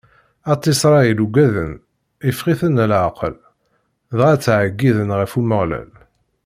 At 0.51 0.63
Isṛayil 0.71 1.19
ugaden, 1.25 1.71
iffeɣ-iten 2.29 2.81
leɛqel, 2.91 3.35
dɣa 4.17 4.33
ttɛeggiḍen 4.37 5.09
ɣer 5.17 5.29
Umeɣlal. 5.39 5.91